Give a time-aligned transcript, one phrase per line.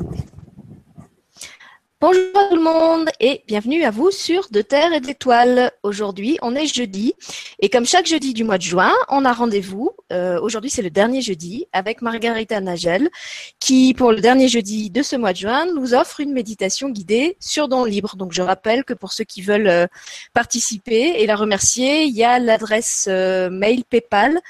[0.00, 0.24] Bonjour
[2.00, 5.70] tout le monde et bienvenue à vous sur De Terre et d'Étoiles.
[5.84, 7.14] Aujourd'hui, on est jeudi
[7.60, 9.92] et comme chaque jeudi du mois de juin, on a rendez-vous.
[10.12, 13.08] Euh, aujourd'hui, c'est le dernier jeudi avec Margarita Nagel
[13.60, 17.36] qui, pour le dernier jeudi de ce mois de juin, nous offre une méditation guidée
[17.38, 18.16] sur don libre.
[18.16, 19.86] Donc, je rappelle que pour ceux qui veulent euh,
[20.32, 24.40] participer et la remercier, il y a l'adresse euh, mail PayPal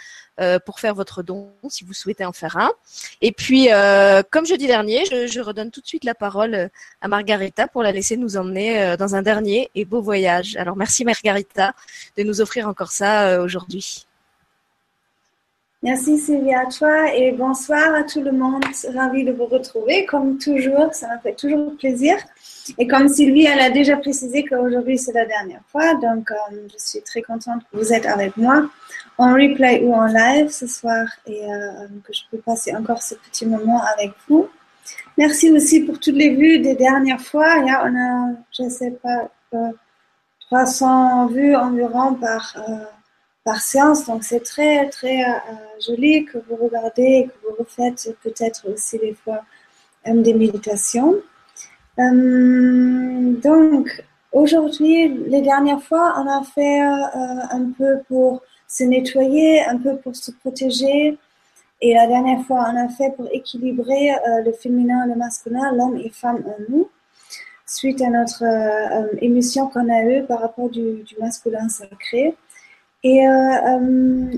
[0.41, 2.73] euh, pour faire votre don si vous souhaitez en faire un.
[3.21, 6.69] Et puis, euh, comme jeudi dernier, je, redonne tout de suite la parole euh,
[7.01, 10.57] à Margarita pour la laisser nous emmener dans un dernier et beau voyage.
[10.57, 11.73] Alors, merci Margarita
[12.17, 14.07] de nous offrir encore ça aujourd'hui.
[15.85, 18.65] Merci Sylvia à toi et bonsoir à tout le monde.
[18.93, 20.05] Ravi de vous retrouver.
[20.07, 22.17] Comme toujours, ça me fait toujours plaisir.
[22.79, 27.03] Et comme Sylvie, elle a déjà précisé qu'aujourd'hui c'est la dernière fois, donc je suis
[27.03, 28.69] très contente que vous êtes avec moi
[29.19, 33.15] en replay ou en live ce soir et euh, que je peux passer encore ce
[33.15, 34.49] petit moment avec vous.
[35.17, 37.57] Merci aussi pour toutes les vues des dernières fois.
[37.59, 39.31] Il y a, on a, je ne sais pas,
[40.41, 42.85] 300 vues environ par, euh,
[43.45, 44.07] par séance.
[44.07, 45.33] Donc c'est très, très euh,
[45.87, 49.43] joli que vous regardez, que vous refaites peut-être aussi des fois
[50.07, 51.15] des méditations.
[51.97, 53.89] Donc
[54.33, 60.17] aujourd'hui, les dernières fois, on a fait un peu pour se nettoyer, un peu pour
[60.17, 61.19] se protéger.
[61.81, 65.97] Et la dernière fois, on a fait pour équilibrer euh, le féminin le masculin, l'homme
[65.97, 66.89] et femme en nous,
[67.67, 72.37] suite à notre euh, euh, émission qu'on a eue par rapport du, masculin sacré.
[73.07, 73.27] Et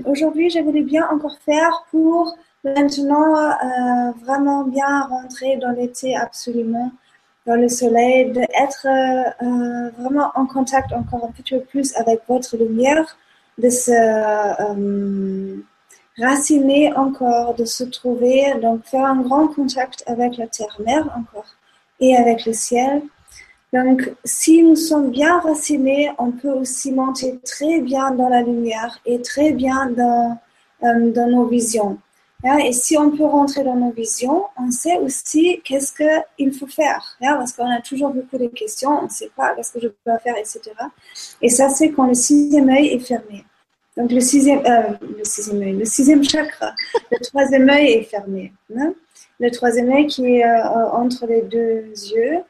[0.03, 3.33] aujourd'hui, je voulais bien encore faire pour maintenant
[4.21, 6.91] vraiment bien rentrer dans l'été absolument,
[7.47, 8.87] dans le soleil, d'être
[9.97, 13.17] vraiment en contact encore un petit peu plus avec votre lumière
[13.57, 15.57] de se euh,
[16.17, 21.55] raciner encore, de se trouver, donc faire un grand contact avec la terre-mère encore
[21.99, 23.01] et avec le ciel.
[23.73, 28.99] Donc, si nous sommes bien racinés, on peut aussi monter très bien dans la lumière
[29.05, 30.39] et très bien dans,
[30.83, 31.97] euh, dans nos visions.
[32.43, 37.17] Et si on peut rentrer dans nos visions, on sait aussi qu'est-ce qu'il faut faire.
[37.19, 40.11] Parce qu'on a toujours beaucoup de questions, on ne sait pas qu'est-ce que je peux
[40.23, 40.61] faire, etc.
[41.41, 43.43] Et ça, c'est quand le sixième œil est fermé.
[43.97, 46.75] Donc le sixième, euh, le sixième œil, le sixième chakra,
[47.11, 48.53] le troisième œil est fermé.
[48.77, 48.93] Hein.
[49.39, 52.43] Le troisième œil qui est euh, entre les deux yeux.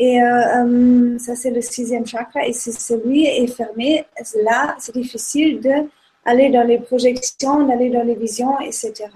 [0.00, 2.44] Et euh, ça, c'est le sixième chakra.
[2.44, 4.04] Et si celui est fermé,
[4.42, 5.60] là, c'est difficile
[6.24, 9.06] d'aller dans les projections, d'aller dans les visions, etc.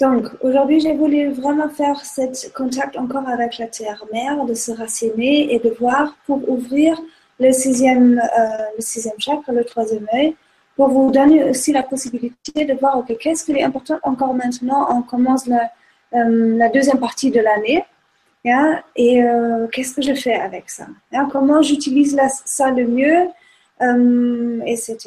[0.00, 5.54] donc, aujourd'hui, j'ai voulu vraiment faire ce contact encore avec la terre-mère, de se raciner
[5.54, 7.00] et de voir pour ouvrir
[7.40, 9.14] le sixième, euh, le sixième
[9.48, 10.36] le troisième œil,
[10.76, 14.86] pour vous donner aussi la possibilité de voir, ok, qu'est-ce qui est important encore maintenant,
[14.90, 15.70] on commence la,
[16.14, 17.84] euh, deuxième partie de l'année,
[18.96, 20.86] et euh, qu'est-ce que je fais avec ça,
[21.30, 23.28] comment j'utilise ça le mieux,
[23.80, 24.98] etc.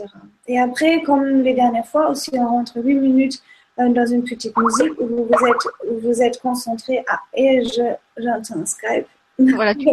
[0.47, 3.41] Et après, comme les dernières fois, aussi on rentre 8 minutes
[3.77, 7.03] dans une petite musique où vous êtes, où vous êtes concentré.
[7.07, 7.61] Ah, et
[8.17, 9.07] j'entends Skype.
[9.39, 9.87] Voilà, tu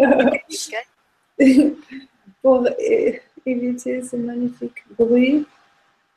[0.49, 1.77] Skype.
[2.43, 2.67] pour
[3.47, 5.47] éviter ce magnifique bruit.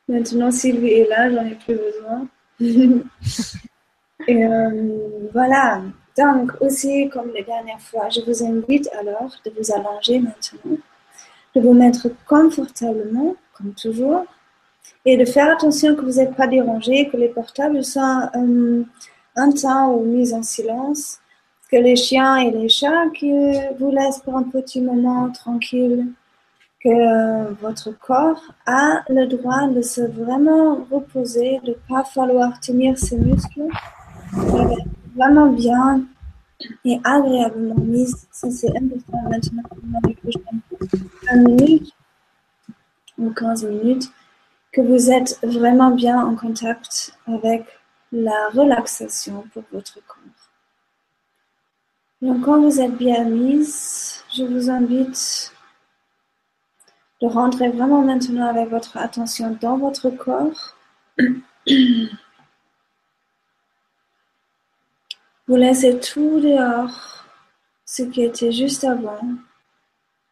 [0.08, 2.26] Maintenant, Sylvie est là, j'en ai plus besoin.
[4.26, 5.82] Et euh, voilà.
[6.16, 10.76] Donc, aussi, comme les dernières fois, je vous invite alors de vous allonger maintenant,
[11.58, 14.24] de vous mettre confortablement, comme toujours,
[15.04, 18.82] et de faire attention que vous n'êtes pas dérangé, que les portables soient euh,
[19.36, 21.18] un temps ou mis en silence,
[21.70, 23.32] que les chiens et les chats qui
[23.78, 26.06] vous laissent pour un petit moment tranquille,
[26.82, 32.96] que votre corps a le droit de se vraiment reposer, de ne pas falloir tenir
[32.98, 33.66] ses muscles,
[35.16, 36.02] vraiment bien
[36.84, 38.08] et agréablement mis.
[38.30, 40.60] Ça, c'est important maintenant dans les prochaines
[41.30, 41.92] 20 minutes
[43.18, 44.10] ou 15 minutes,
[44.72, 47.64] que vous êtes vraiment bien en contact avec
[48.12, 50.16] la relaxation pour votre corps.
[52.22, 55.52] Donc, quand vous êtes bien mise, je vous invite
[57.20, 60.76] de rentrer vraiment maintenant avec votre attention dans votre corps.
[65.48, 67.24] Vous laissez tout dehors,
[67.86, 69.20] ce qui était juste avant,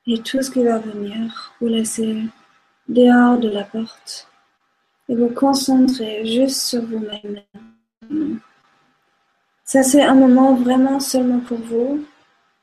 [0.06, 1.54] et tout ce qui va venir.
[1.58, 2.22] Vous laissez
[2.86, 4.28] dehors de la porte
[5.08, 7.40] et vous concentrez juste sur vous-même.
[9.64, 12.04] Ça, c'est un moment vraiment seulement pour vous.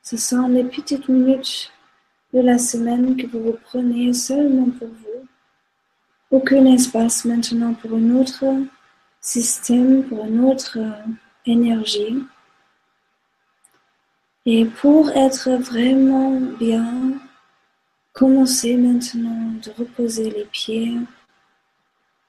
[0.03, 1.71] Ce sont les petites minutes
[2.33, 5.27] de la semaine que vous vous prenez seulement pour vous.
[6.29, 8.45] Aucun espace maintenant pour un autre
[9.21, 10.77] système, pour un autre
[11.45, 12.23] énergie.
[14.45, 17.13] Et pour être vraiment bien,
[18.11, 20.97] commencez maintenant de reposer les pieds,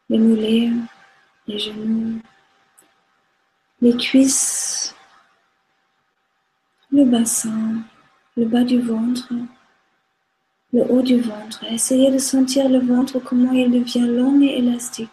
[0.09, 0.71] les mollets,
[1.49, 2.21] les genoux,
[3.81, 4.95] les cuisses,
[6.93, 7.83] le bassin,
[8.37, 9.33] le bas du ventre,
[10.73, 11.65] le haut du ventre.
[11.65, 15.11] Essayez de sentir le ventre, comment il devient long et élastique.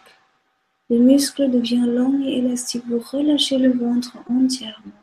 [0.88, 2.84] Le muscle devient long et élastique.
[2.86, 5.01] Vous relâchez le ventre entièrement.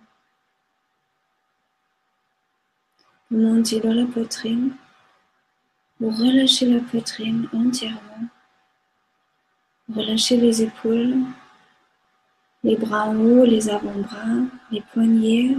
[3.31, 4.73] Vous montez dans la poitrine.
[5.99, 8.27] Vous relâchez la poitrine entièrement.
[9.93, 11.17] Relâchez les épaules,
[12.63, 15.55] les bras en haut, les avant-bras, les poignets,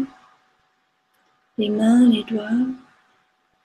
[1.58, 2.66] les mains, les doigts.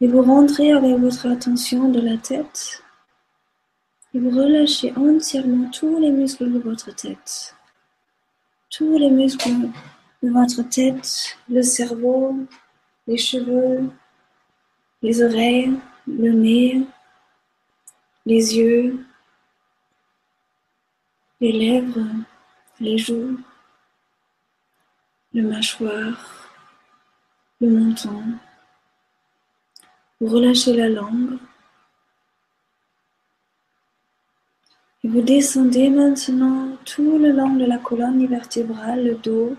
[0.01, 2.83] Et vous rentrez avec votre attention de la tête
[4.15, 7.55] et vous relâchez entièrement tous les muscles de votre tête.
[8.69, 9.69] Tous les muscles
[10.23, 12.37] de votre tête, le cerveau,
[13.07, 13.89] les cheveux,
[15.01, 16.87] les oreilles, le nez,
[18.25, 19.05] les yeux,
[21.39, 22.07] les lèvres,
[22.79, 23.39] les joues,
[25.33, 26.49] le mâchoire,
[27.61, 28.23] le menton,
[30.19, 31.37] vous relâchez la langue.
[35.03, 39.55] Et vous descendez maintenant tout le long de la colonne vertébrale, le dos.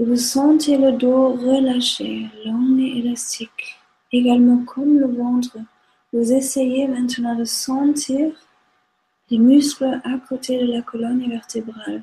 [0.00, 3.76] Vous sentez le dos relâché, long et élastique.
[4.10, 5.58] Également comme le ventre,
[6.12, 8.32] vous essayez maintenant de sentir
[9.30, 12.02] les muscles à côté de la colonne vertébrale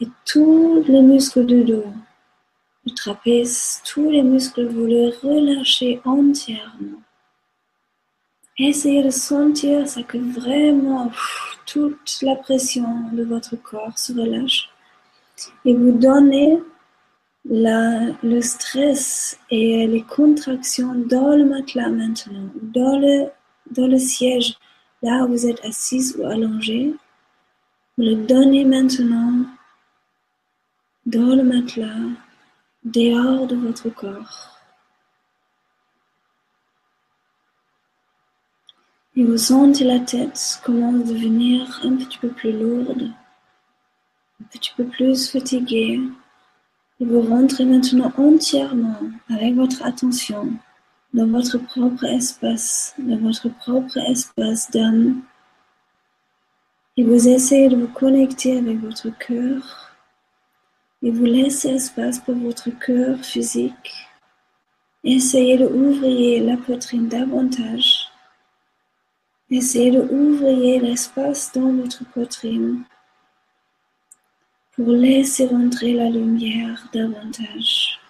[0.00, 1.84] et tous les muscles du dos
[2.84, 7.00] le trapèze, tous les muscles, vous les relâchez entièrement.
[8.58, 11.10] Essayez de sentir ça que vraiment
[11.66, 14.68] toute la pression de votre corps se relâche
[15.64, 16.60] et vous donnez
[17.44, 23.30] le stress et les contractions dans le matelas maintenant, dans le,
[23.70, 24.56] dans le siège,
[25.02, 26.94] là où vous êtes assis ou allongé.
[27.98, 29.44] Vous le donnez maintenant
[31.06, 32.10] dans le matelas
[32.84, 34.58] dehors de votre corps.
[39.14, 43.10] Et vous sentez la tête commence à devenir un petit peu plus lourde,
[44.40, 46.00] un petit peu plus fatiguée.
[47.04, 50.52] Vous rentrez maintenant entièrement avec votre attention
[51.12, 55.20] dans votre propre espace, dans votre propre espace d'âme.
[56.96, 59.96] Et vous essayez de vous connecter avec votre cœur
[61.02, 64.06] et vous laissez espace pour votre cœur physique.
[65.02, 68.12] Essayez de ouvrir la poitrine davantage.
[69.50, 72.84] Essayez de ouvrir l'espace dans votre poitrine
[74.82, 78.00] pour laisser rentrer la lumière davantage.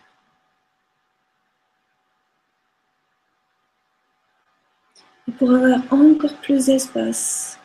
[5.28, 7.58] Et pour avoir encore plus d'espace,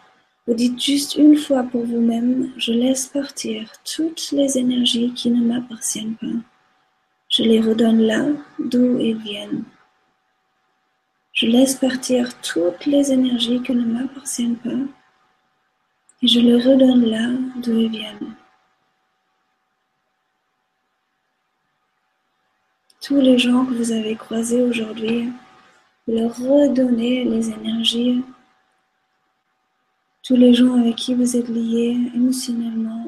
[0.46, 5.42] vous dites juste une fois pour vous-même, je laisse partir toutes les énergies qui ne
[5.42, 6.40] m'appartiennent pas.
[7.30, 8.26] Je les redonne là
[8.60, 9.64] d'où elles viennent.
[11.32, 14.84] Je laisse partir toutes les énergies qui ne m'appartiennent pas
[16.22, 17.30] et je les redonne là
[17.62, 18.36] d'où elles viennent.
[23.08, 25.32] Tous les gens que vous avez croisés aujourd'hui,
[26.08, 28.22] leur redonnez les énergies
[30.28, 33.06] tous les gens avec qui vous êtes liés émotionnellement,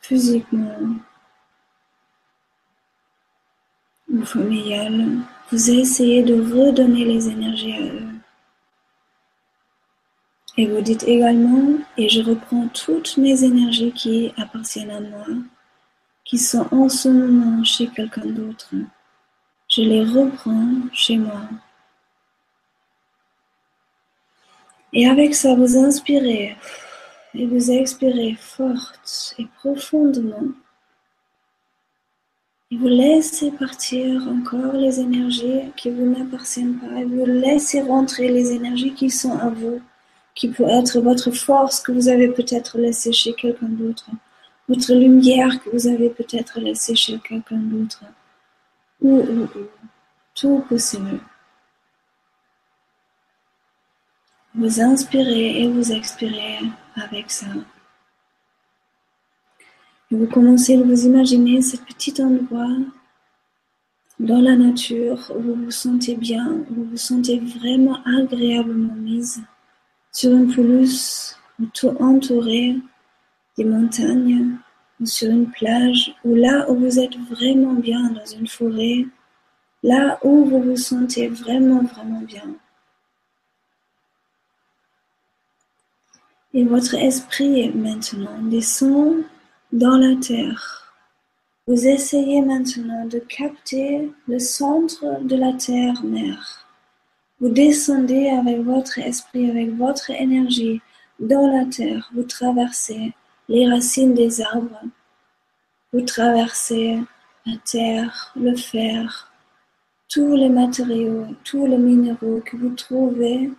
[0.00, 0.96] physiquement
[4.12, 5.18] ou familial,
[5.52, 8.08] vous essayez de redonner les énergies à eux.
[10.56, 15.26] Et vous dites également, et je reprends toutes mes énergies qui appartiennent à moi,
[16.24, 18.74] qui sont en ce moment chez quelqu'un d'autre.
[19.76, 21.42] Je les reprends chez moi.
[24.94, 26.56] Et avec ça, vous inspirez
[27.34, 30.48] et vous expirez forte et profondément.
[32.70, 36.98] Et vous laissez partir encore les énergies qui vous n'appartiennent pas.
[36.98, 39.82] Et vous laissez rentrer les énergies qui sont à vous,
[40.34, 44.08] qui peut être votre force que vous avez peut-être laissée chez quelqu'un d'autre,
[44.70, 48.04] votre lumière que vous avez peut-être laissée chez quelqu'un d'autre,
[50.34, 51.20] tout possible.
[54.54, 56.60] Vous inspirez et vous expirez
[56.94, 57.46] avec ça.
[60.10, 62.76] Et vous commencez à vous imaginer ce petit endroit
[64.18, 69.42] dans la nature où vous vous sentez bien, où vous vous sentez vraiment agréablement mise
[70.12, 71.36] sur une pelouse
[71.74, 72.76] tout entourée
[73.58, 74.56] des montagnes,
[75.04, 79.04] sur une plage, ou là où vous êtes vraiment bien dans une forêt,
[79.82, 82.54] là où vous vous sentez vraiment, vraiment bien.
[86.54, 89.24] Et votre esprit maintenant descend
[89.72, 90.94] dans la terre.
[91.66, 96.66] Vous essayez maintenant de capter le centre de la terre-mère.
[97.40, 100.80] Vous descendez avec votre esprit, avec votre énergie
[101.20, 102.10] dans la terre.
[102.14, 103.12] Vous traversez
[103.48, 104.80] les racines des arbres.
[105.92, 106.98] Vous traversez
[107.46, 109.32] la terre, le fer,
[110.08, 113.50] tous les matériaux, tous les minéraux que vous trouvez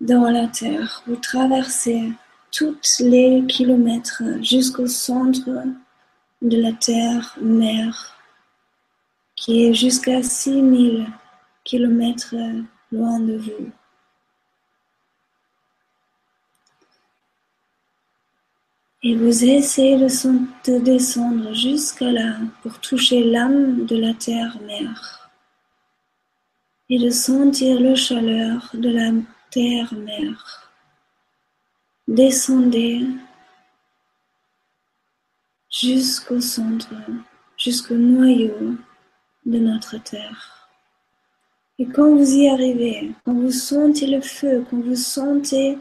[0.00, 1.02] dans la terre.
[1.06, 2.12] Vous traversez
[2.50, 5.50] tous les kilomètres jusqu'au centre
[6.42, 8.16] de la terre mère,
[9.36, 11.06] qui est jusqu'à 6000
[11.64, 12.34] kilomètres
[12.90, 13.70] loin de vous.
[19.02, 25.30] Et vous essayez de, descendre jusqu'à là pour toucher l'âme de la terre-mère
[26.90, 29.12] et de sentir la chaleur de la
[29.50, 30.70] terre-mère.
[32.08, 33.06] Descendez
[35.70, 36.92] jusqu'au centre,
[37.56, 38.76] jusqu'au noyau
[39.46, 40.68] de notre terre.
[41.78, 45.78] Et quand vous y arrivez, quand vous sentez le feu, quand vous sentez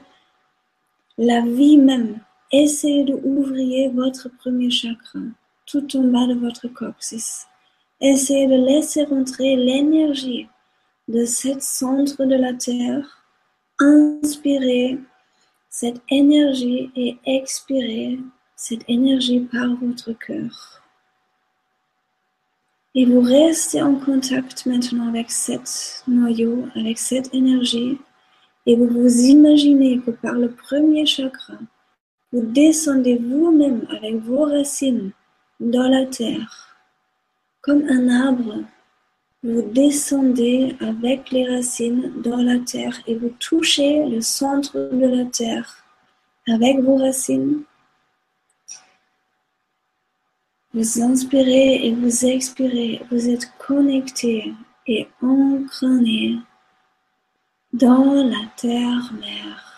[1.17, 5.19] la vie même, Essayez de ouvrir votre premier chakra
[5.67, 7.47] tout en bas de votre coccyx.
[8.01, 10.47] Essayez de laisser rentrer l'énergie
[11.07, 13.23] de ce centre de la Terre.
[13.79, 14.97] Inspirez
[15.69, 18.19] cette énergie et expirez
[18.55, 20.81] cette énergie par votre cœur.
[22.95, 27.99] Et vous restez en contact maintenant avec cet noyau, avec cette énergie,
[28.65, 31.53] et vous vous imaginez que par le premier chakra,
[32.31, 35.11] vous descendez vous-même avec vos racines
[35.59, 36.77] dans la terre.
[37.61, 38.63] Comme un arbre,
[39.43, 45.25] vous descendez avec les racines dans la terre et vous touchez le centre de la
[45.25, 45.83] terre
[46.47, 47.63] avec vos racines.
[50.73, 54.53] Vous inspirez et vous expirez, vous êtes connecté
[54.85, 56.35] et ancré
[57.73, 59.68] dans la terre-mère.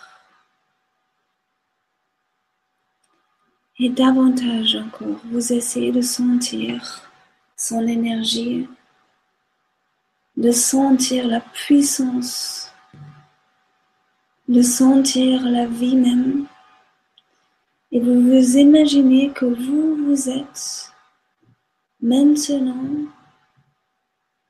[3.83, 7.01] Et davantage encore, vous essayez de sentir
[7.57, 8.69] son énergie,
[10.38, 12.71] de sentir la puissance,
[14.47, 16.45] de sentir la vie même.
[17.91, 20.93] Et vous vous imaginez que vous, vous êtes
[22.03, 22.85] maintenant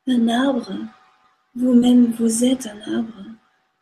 [0.08, 0.74] un arbre.
[1.56, 3.24] Vous-même, vous êtes un arbre.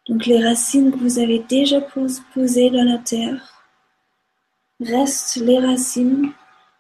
[0.08, 3.59] Donc les racines que vous avez déjà posées dans la terre
[4.80, 6.32] restent les racines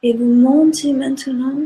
[0.03, 1.61] et vous montez maintenant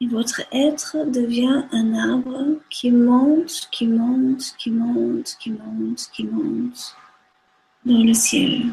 [0.00, 6.24] et votre être devient un arbre qui monte, qui monte, qui monte, qui monte, qui
[6.24, 6.96] monte
[7.84, 8.72] dans le ciel.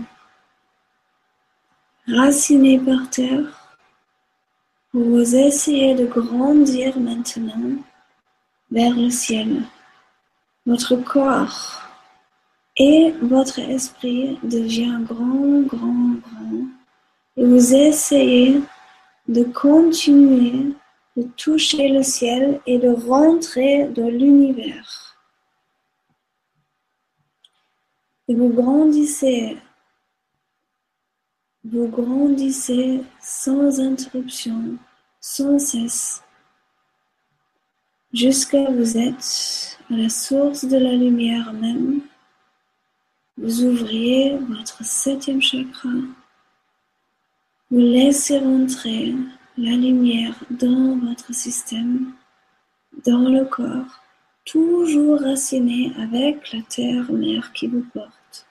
[2.08, 3.76] Raciné par terre,
[4.92, 7.84] vous essayez de grandir maintenant
[8.72, 9.62] vers le ciel.
[10.66, 11.89] Votre corps
[12.80, 16.66] et votre esprit devient grand, grand, grand.
[17.38, 18.62] Et vous essayez
[19.28, 20.74] de continuer
[21.20, 25.18] de toucher le ciel et de rentrer dans l'univers.
[28.28, 29.58] Et vous grandissez,
[31.64, 34.78] vous grandissez sans interruption,
[35.20, 36.22] sans cesse,
[38.14, 42.02] jusqu'à vous êtes à la source de la lumière même
[43.42, 45.90] vous ouvrez votre septième chakra.
[47.72, 49.16] Vous laissez rentrer
[49.58, 52.14] la lumière dans votre système,
[53.06, 54.04] dans le corps,
[54.44, 58.46] toujours raciné avec la terre-mère qui vous porte.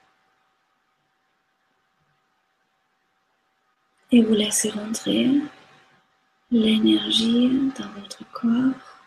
[4.11, 5.29] Et vous laissez rentrer
[6.49, 8.97] l'énergie dans votre corps,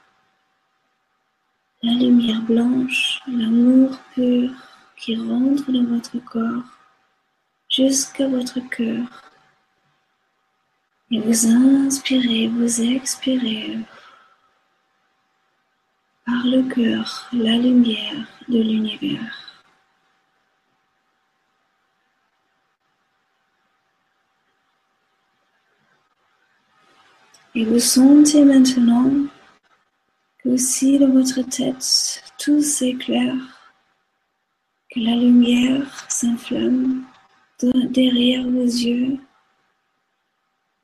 [1.82, 4.52] la lumière blanche, l'amour pur
[5.02, 6.62] qui rentre dans votre corps
[7.68, 9.04] jusqu'à votre cœur.
[11.10, 13.78] Et vous inspirez, vous expirez
[16.24, 19.64] par le cœur la lumière de l'univers.
[27.56, 29.10] Et vous sentez maintenant
[30.38, 33.61] que aussi dans votre tête tout s'éclaire
[34.92, 37.04] que la lumière s'inflamme
[37.62, 39.18] derrière vos yeux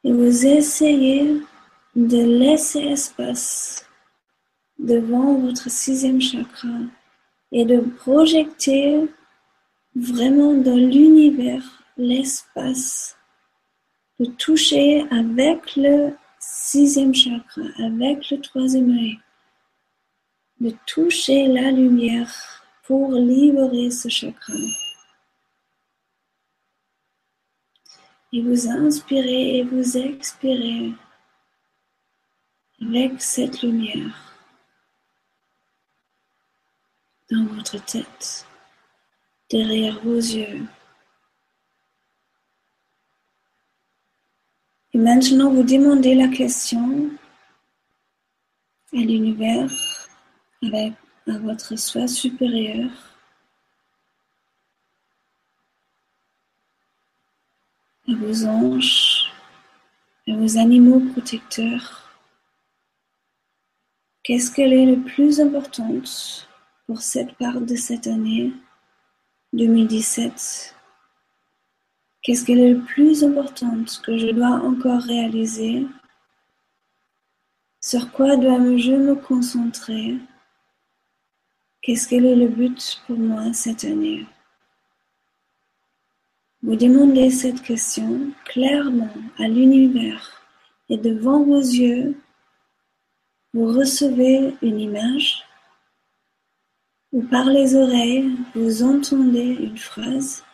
[0.05, 1.43] Et vous essayez
[1.95, 3.87] de laisser espace
[4.79, 6.79] devant votre sixième chakra
[7.53, 9.09] et de projeter
[9.95, 11.65] vraiment dans l'univers
[11.97, 13.17] l'espace,
[14.21, 19.19] de toucher avec le sixième chakra, avec le troisième œil,
[20.61, 22.58] de toucher la lumière
[22.89, 24.55] pour libérer ce chakra.
[28.33, 30.95] Et vous inspirez et vous expirez
[32.81, 34.35] avec cette lumière
[37.31, 38.47] dans votre tête,
[39.51, 40.67] derrière vos yeux.
[44.95, 47.11] Et maintenant, vous demandez la question
[48.95, 49.71] à l'univers,
[50.63, 50.95] avec
[51.29, 52.91] à votre soi supérieur.
[58.09, 59.31] à vos anges,
[60.27, 62.11] à vos animaux protecteurs.
[64.23, 66.49] Qu'est-ce qu'elle est le plus importante
[66.87, 68.55] pour cette part de cette année
[69.53, 70.75] 2017
[72.23, 75.87] Qu'est-ce qu'elle est le plus importante que je dois encore réaliser?
[77.81, 80.19] Sur quoi dois-je me concentrer?
[81.83, 84.27] Qu'est-ce qu'elle est le but pour moi cette année?
[86.63, 90.43] Vous demandez cette question clairement à l'univers
[90.89, 92.17] et devant vos yeux,
[93.55, 95.45] vous recevez une image
[97.13, 100.45] ou par les oreilles, vous entendez une phrase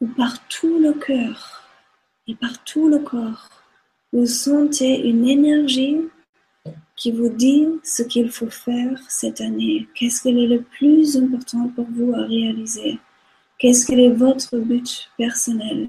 [0.00, 1.68] ou par tout le cœur
[2.28, 3.48] et par tout le corps,
[4.12, 5.98] vous sentez une énergie
[7.02, 11.68] qui vous dit ce qu'il faut faire cette année, qu'est-ce qui est le plus important
[11.70, 13.00] pour vous à réaliser?
[13.58, 15.88] Qu'est-ce que est votre but personnel?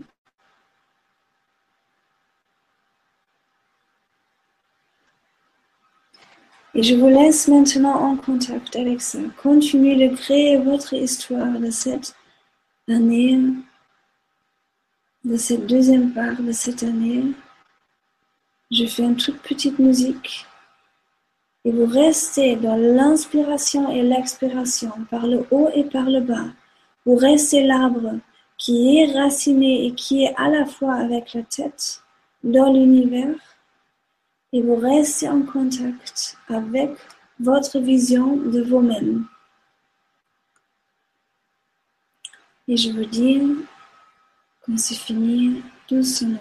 [6.74, 9.20] Et je vous laisse maintenant en contact avec ça.
[9.38, 12.16] Continuez de créer votre histoire de cette
[12.90, 13.40] année,
[15.24, 17.24] de cette deuxième part de cette année.
[18.72, 20.48] Je fais une toute petite musique
[21.66, 26.48] et vous restez dans l'inspiration et l'expiration par le haut et par le bas.
[27.06, 28.20] Vous restez l'arbre
[28.58, 32.04] qui est raciné et qui est à la fois avec la tête
[32.44, 33.36] dans l'univers
[34.52, 36.92] et vous restez en contact avec
[37.40, 39.26] votre vision de vous-même.
[42.68, 43.42] Et je vous dis
[44.62, 46.40] quand c'est fini doucement.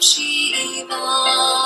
[0.00, 1.59] 起一。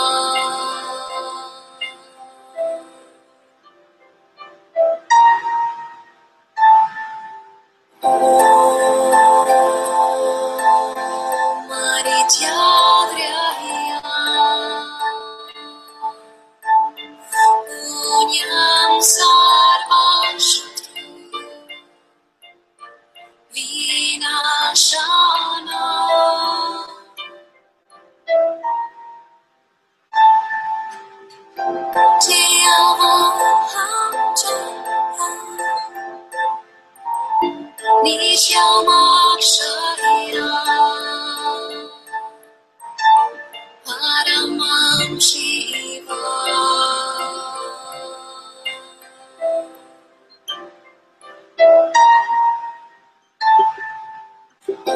[54.87, 54.93] 我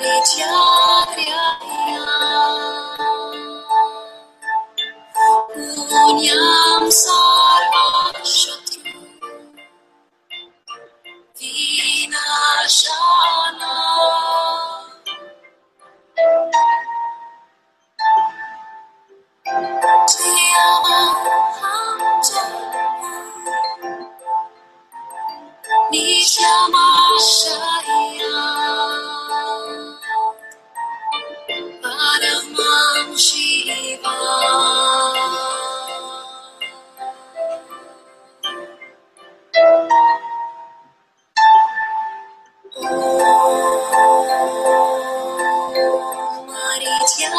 [0.00, 0.67] 的家。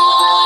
[0.02, 0.38] Oh.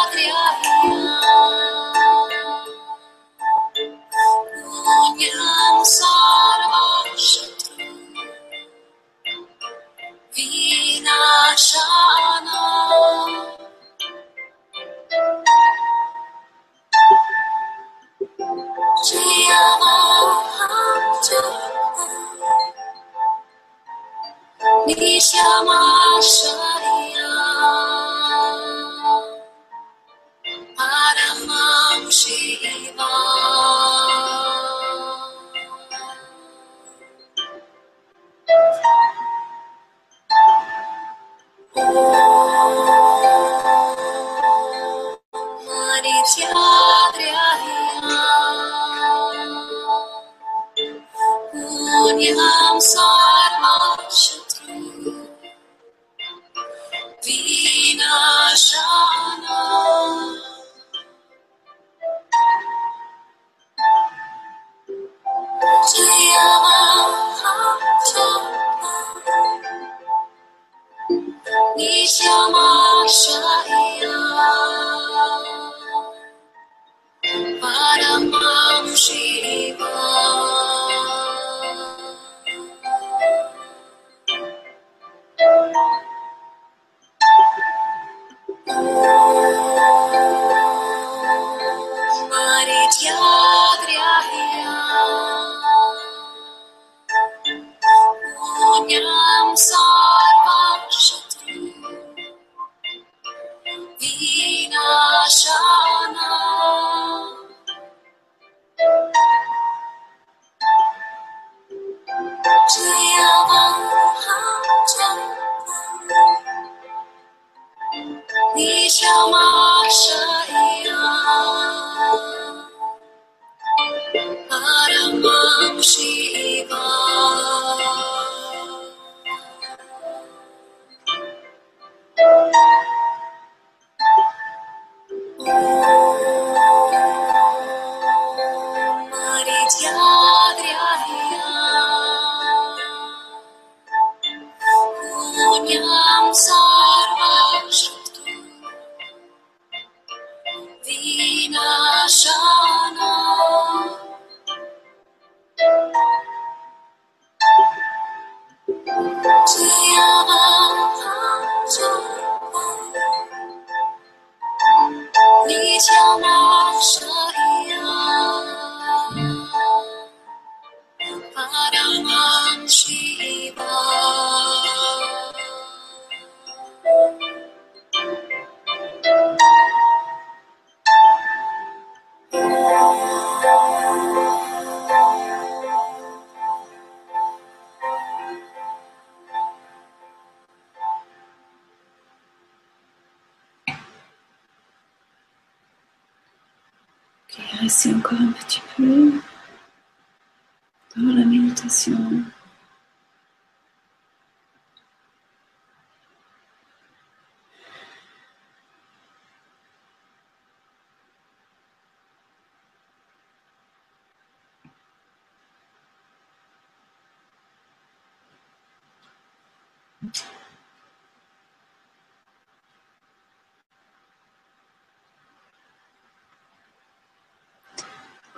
[165.47, 167.22] 你叫那声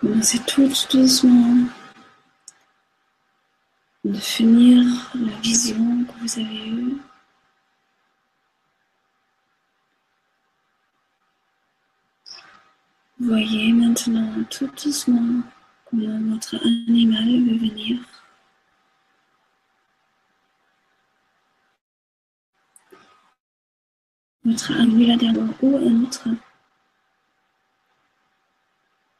[0.05, 1.67] Commencez tout doucement
[4.03, 6.97] de finir la vision que vous avez eue.
[13.19, 15.41] Voyez maintenant tout doucement
[15.89, 17.99] comment votre animal veut venir.
[24.43, 26.27] Votre animal là derrière ou un autre.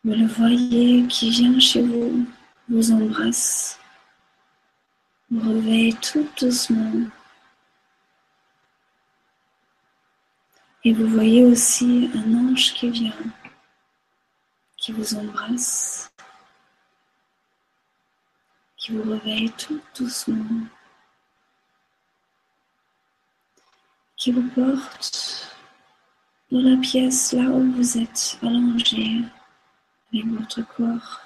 [0.05, 2.27] Vous le voyez qui vient chez vous,
[2.69, 3.79] vous embrasse,
[5.31, 7.09] vous réveille tout doucement.
[10.83, 13.17] Et vous voyez aussi un ange qui vient,
[14.77, 16.11] qui vous embrasse,
[18.77, 20.67] qui vous réveille tout doucement,
[24.17, 25.57] qui vous porte
[26.51, 29.23] dans la pièce là où vous êtes allongé
[30.23, 31.21] votre corps.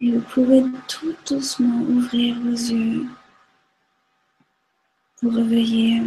[0.00, 3.06] Et vous pouvez tout doucement ouvrir vos yeux
[5.22, 6.02] vous réveiller.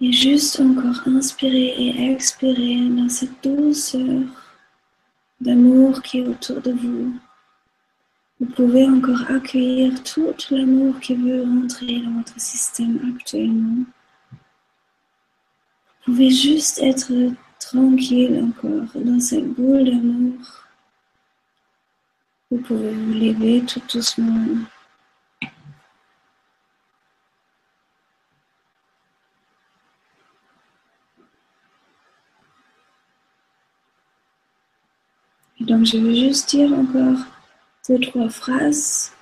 [0.00, 4.22] Et juste encore inspirer et expirer dans cette douceur
[5.40, 7.14] d'amour qui est autour de vous.
[8.40, 13.84] Vous pouvez encore accueillir tout l'amour qui veut rentrer dans votre système actuellement.
[16.06, 17.10] Vous pouvez juste être
[17.58, 20.36] tranquille encore dans cette boule d'amour.
[22.50, 24.44] Vous pouvez vous lever tout doucement.
[35.58, 37.24] Et donc je vais juste dire encore
[37.88, 39.13] deux, trois phrases.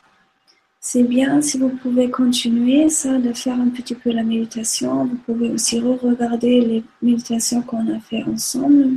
[0.84, 5.04] C'est bien si vous pouvez continuer ça, de faire un petit peu la méditation.
[5.04, 8.96] Vous pouvez aussi re-regarder les méditations qu'on a fait ensemble.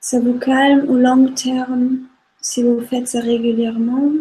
[0.00, 2.00] Ça vous calme au long terme
[2.42, 4.12] si vous faites ça régulièrement.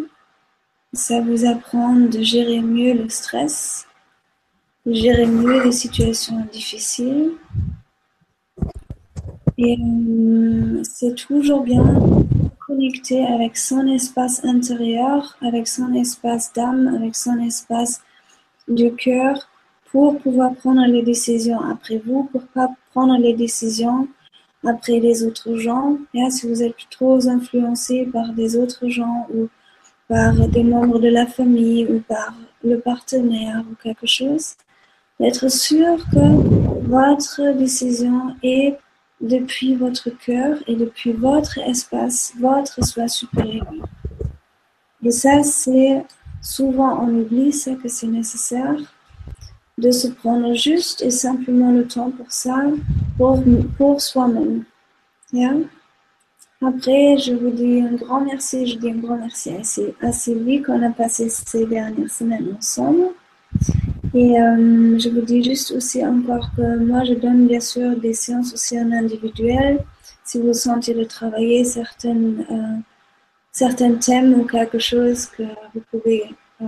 [0.94, 3.86] Ça vous apprend de gérer mieux le stress,
[4.86, 7.32] de gérer mieux les situations difficiles.
[9.58, 11.84] Et euh, c'est toujours bien
[12.70, 18.02] connecter avec son espace intérieur, avec son espace d'âme, avec son espace
[18.68, 19.50] du cœur
[19.92, 24.08] pour pouvoir prendre les décisions après vous, pour pas prendre les décisions
[24.64, 25.98] après les autres gens.
[26.14, 29.48] Et si vous êtes trop influencé par des autres gens ou
[30.08, 34.54] par des membres de la famille ou par le partenaire ou quelque chose,
[35.20, 36.26] d'être sûr que
[36.88, 38.78] votre décision est
[39.22, 43.74] depuis votre cœur et depuis votre espace, votre soi supérieur.
[45.04, 46.06] Et ça, c'est
[46.42, 48.76] souvent on oublie ça que c'est nécessaire
[49.78, 52.58] de se prendre juste et simplement le temps pour ça,
[53.18, 53.42] pour,
[53.78, 54.66] pour soi-même.
[56.62, 60.62] Après, je vous dis un grand merci, je dis un grand merci à, à Sylvie
[60.62, 63.12] qu'on a passé ces dernières semaines ensemble.
[64.14, 68.14] Et euh, je vous dis juste aussi encore que moi, je donne bien sûr des
[68.14, 69.84] séances aussi en individuel.
[70.24, 72.78] Si vous sentez de travailler certaines, euh,
[73.52, 75.44] certains thèmes ou quelque chose que
[75.74, 76.24] vous pouvez
[76.62, 76.66] euh,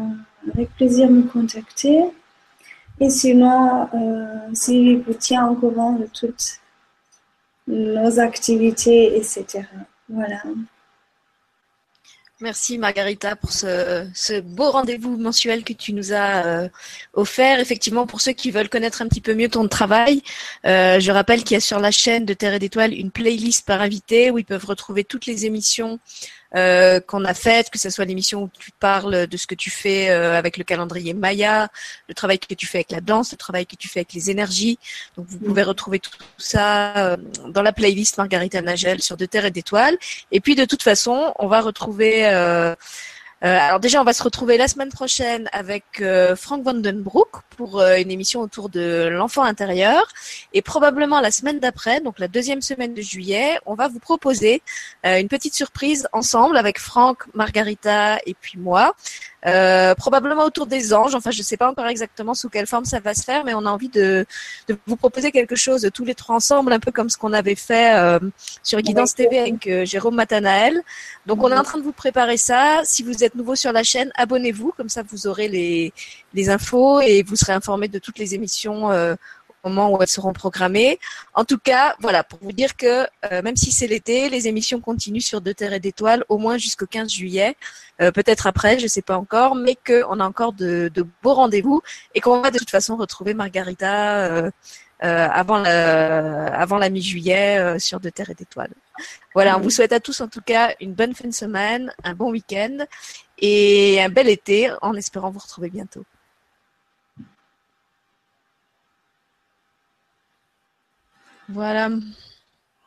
[0.53, 2.03] avec plaisir me contacter.
[2.99, 3.87] Et sinon,
[4.53, 6.59] si vous tient au courant de toutes
[7.67, 9.63] nos activités, etc.
[10.07, 10.43] Voilà.
[12.41, 16.69] Merci Margarita pour ce, beau rendez-vous mensuel que tu nous as euh,
[17.13, 17.59] offert.
[17.59, 20.23] Effectivement, pour ceux qui veulent connaître un petit peu mieux ton travail,
[20.65, 23.67] euh, je rappelle qu'il y a sur la chaîne de Terre et d'Étoiles une playlist
[23.67, 25.99] par invité où ils peuvent retrouver toutes les émissions
[26.55, 29.69] euh, qu'on a faites, que ce soit l'émission où tu parles de ce que tu
[29.69, 31.69] fais euh, avec le calendrier Maya,
[32.09, 34.29] le travail que tu fais avec la danse, le travail que tu fais avec les
[34.29, 34.77] énergies.
[35.15, 39.45] Donc vous pouvez retrouver tout, ça euh, dans la playlist Margarita Nagel sur De Terre
[39.45, 39.97] et d'Étoiles.
[40.31, 42.25] Et puis de toute façon, on va retrouver
[43.43, 47.79] euh, alors déjà, on va se retrouver la semaine prochaine avec euh, Frank Vandenbroek pour
[47.79, 50.03] euh, une émission autour de l'enfant intérieur.
[50.53, 54.61] Et probablement la semaine d'après, donc la deuxième semaine de juillet, on va vous proposer
[55.03, 58.95] une petite surprise ensemble avec Franck, Margarita et puis moi.
[59.47, 61.15] Euh, probablement autour des anges.
[61.15, 63.53] Enfin, je ne sais pas encore exactement sous quelle forme ça va se faire, mais
[63.55, 64.25] on a envie de,
[64.67, 67.55] de vous proposer quelque chose tous les trois ensemble, un peu comme ce qu'on avait
[67.55, 68.19] fait euh,
[68.61, 70.81] sur Guidance TV avec euh, Jérôme Matanael.
[71.25, 72.81] Donc, on est en train de vous préparer ça.
[72.83, 75.91] Si vous êtes nouveau sur la chaîne, abonnez-vous, comme ça vous aurez les,
[76.33, 78.91] les infos et vous serez informé de toutes les émissions
[79.63, 80.99] moment où elles seront programmées.
[81.33, 84.79] En tout cas, voilà, pour vous dire que euh, même si c'est l'été, les émissions
[84.79, 87.55] continuent sur De Terre et d'Étoiles au moins jusqu'au 15 juillet,
[88.01, 91.81] euh, peut-être après, je ne sais pas encore, mais qu'on a encore de, beaux rendez-vous
[92.15, 94.51] et qu'on va de toute façon retrouver Margarita euh,
[94.99, 98.73] avant la, avant la mi-juillet sur De Terre et d'Étoiles.
[99.33, 102.13] Voilà, on vous souhaite à tous en tout cas une bonne fin de semaine, un
[102.13, 102.85] bon week-end
[103.39, 106.05] et un bel été en espérant vous retrouver bientôt.
[111.51, 111.89] Voilà.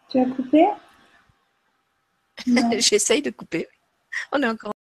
[0.09, 0.67] Tu as coupé?
[2.79, 3.69] J'essaye de couper.
[4.33, 4.74] On est encore